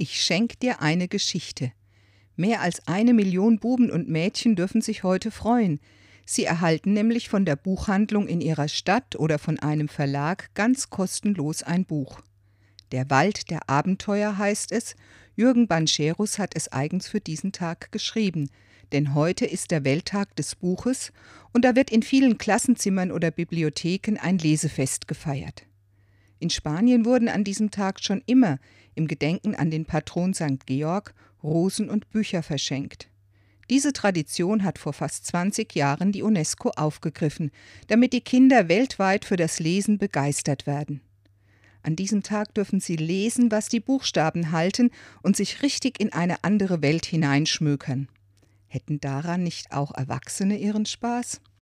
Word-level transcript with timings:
Ich 0.00 0.22
schenk 0.22 0.60
dir 0.60 0.80
eine 0.80 1.08
Geschichte. 1.08 1.72
Mehr 2.36 2.60
als 2.60 2.86
eine 2.86 3.12
Million 3.12 3.58
Buben 3.58 3.90
und 3.90 4.08
Mädchen 4.08 4.54
dürfen 4.54 4.80
sich 4.80 5.02
heute 5.02 5.32
freuen. 5.32 5.80
Sie 6.24 6.44
erhalten 6.44 6.92
nämlich 6.92 7.28
von 7.28 7.44
der 7.44 7.56
Buchhandlung 7.56 8.28
in 8.28 8.40
ihrer 8.40 8.68
Stadt 8.68 9.16
oder 9.16 9.40
von 9.40 9.58
einem 9.58 9.88
Verlag 9.88 10.54
ganz 10.54 10.88
kostenlos 10.88 11.64
ein 11.64 11.84
Buch. 11.84 12.20
Der 12.92 13.10
Wald 13.10 13.50
der 13.50 13.68
Abenteuer 13.68 14.38
heißt 14.38 14.70
es. 14.70 14.94
Jürgen 15.34 15.66
Bancherus 15.66 16.38
hat 16.38 16.54
es 16.54 16.70
eigens 16.70 17.08
für 17.08 17.20
diesen 17.20 17.50
Tag 17.50 17.90
geschrieben. 17.90 18.50
Denn 18.92 19.14
heute 19.14 19.46
ist 19.46 19.72
der 19.72 19.82
Welttag 19.82 20.36
des 20.36 20.54
Buches 20.54 21.12
und 21.52 21.64
da 21.64 21.74
wird 21.74 21.90
in 21.90 22.04
vielen 22.04 22.38
Klassenzimmern 22.38 23.10
oder 23.10 23.32
Bibliotheken 23.32 24.16
ein 24.20 24.38
Lesefest 24.38 25.08
gefeiert. 25.08 25.64
In 26.40 26.50
Spanien 26.50 27.04
wurden 27.04 27.28
an 27.28 27.44
diesem 27.44 27.70
Tag 27.70 28.02
schon 28.02 28.22
immer 28.26 28.58
im 28.94 29.08
Gedenken 29.08 29.54
an 29.54 29.70
den 29.70 29.84
Patron 29.84 30.34
St. 30.34 30.66
Georg 30.66 31.14
Rosen 31.42 31.88
und 31.88 32.10
Bücher 32.10 32.42
verschenkt. 32.42 33.08
Diese 33.70 33.92
Tradition 33.92 34.64
hat 34.64 34.78
vor 34.78 34.92
fast 34.92 35.26
20 35.26 35.74
Jahren 35.74 36.10
die 36.10 36.22
UNESCO 36.22 36.70
aufgegriffen, 36.70 37.50
damit 37.86 38.12
die 38.12 38.22
Kinder 38.22 38.68
weltweit 38.68 39.24
für 39.24 39.36
das 39.36 39.60
Lesen 39.60 39.98
begeistert 39.98 40.66
werden. 40.66 41.02
An 41.82 41.94
diesem 41.94 42.22
Tag 42.22 42.54
dürfen 42.54 42.80
sie 42.80 42.96
lesen, 42.96 43.50
was 43.50 43.68
die 43.68 43.80
Buchstaben 43.80 44.52
halten 44.52 44.90
und 45.22 45.36
sich 45.36 45.62
richtig 45.62 46.00
in 46.00 46.12
eine 46.12 46.42
andere 46.44 46.82
Welt 46.82 47.06
hineinschmökern. 47.06 48.08
Hätten 48.66 49.00
daran 49.00 49.42
nicht 49.42 49.72
auch 49.72 49.94
Erwachsene 49.94 50.58
ihren 50.58 50.86
Spaß? 50.86 51.40